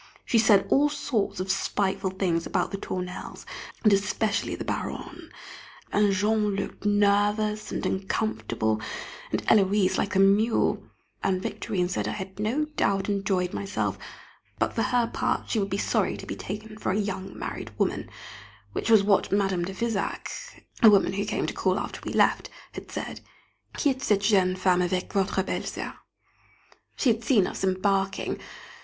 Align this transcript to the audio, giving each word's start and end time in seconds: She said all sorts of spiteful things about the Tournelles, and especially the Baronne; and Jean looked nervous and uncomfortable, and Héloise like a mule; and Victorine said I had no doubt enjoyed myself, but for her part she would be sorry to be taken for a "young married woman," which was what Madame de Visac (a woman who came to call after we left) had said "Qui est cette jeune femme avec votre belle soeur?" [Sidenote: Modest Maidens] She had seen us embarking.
She 0.25 0.39
said 0.39 0.65
all 0.71 0.89
sorts 0.89 1.39
of 1.39 1.51
spiteful 1.51 2.09
things 2.09 2.47
about 2.47 2.71
the 2.71 2.77
Tournelles, 2.79 3.45
and 3.83 3.93
especially 3.93 4.55
the 4.55 4.65
Baronne; 4.65 5.29
and 5.91 6.11
Jean 6.11 6.55
looked 6.55 6.85
nervous 6.87 7.71
and 7.71 7.85
uncomfortable, 7.85 8.81
and 9.31 9.43
Héloise 9.45 9.99
like 9.99 10.15
a 10.15 10.19
mule; 10.19 10.81
and 11.21 11.39
Victorine 11.39 11.87
said 11.87 12.07
I 12.07 12.13
had 12.13 12.39
no 12.39 12.65
doubt 12.65 13.09
enjoyed 13.09 13.53
myself, 13.53 13.99
but 14.57 14.73
for 14.73 14.81
her 14.81 15.05
part 15.05 15.51
she 15.51 15.59
would 15.59 15.69
be 15.69 15.77
sorry 15.77 16.17
to 16.17 16.25
be 16.25 16.35
taken 16.35 16.79
for 16.79 16.91
a 16.91 16.97
"young 16.97 17.37
married 17.37 17.69
woman," 17.77 18.09
which 18.71 18.89
was 18.89 19.03
what 19.03 19.31
Madame 19.31 19.63
de 19.65 19.71
Visac 19.75 20.31
(a 20.81 20.89
woman 20.89 21.13
who 21.13 21.25
came 21.25 21.45
to 21.45 21.53
call 21.53 21.77
after 21.77 22.01
we 22.03 22.11
left) 22.11 22.49
had 22.71 22.89
said 22.89 23.21
"Qui 23.79 23.91
est 23.91 24.01
cette 24.01 24.19
jeune 24.21 24.55
femme 24.55 24.81
avec 24.81 25.13
votre 25.13 25.43
belle 25.43 25.61
soeur?" 25.61 25.93
[Sidenote: 25.93 25.93
Modest 25.93 27.03
Maidens] 27.03 27.03
She 27.03 27.09
had 27.11 27.23
seen 27.23 27.45
us 27.45 27.63
embarking. 27.63 28.39